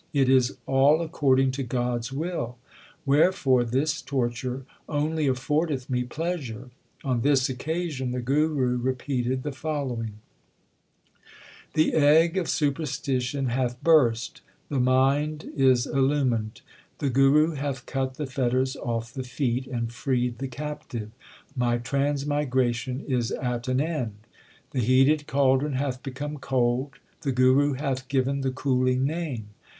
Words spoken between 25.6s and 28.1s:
hath become cold; the Guru hath